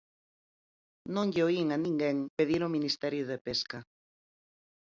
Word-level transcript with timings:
Non 1.13 1.27
lle 1.33 1.43
oín 1.49 1.67
a 1.75 1.77
ninguén 1.85 2.17
pedir 2.37 2.61
o 2.67 2.73
Ministerio 2.75 3.23
de 3.31 3.37
Pesca. 3.45 3.79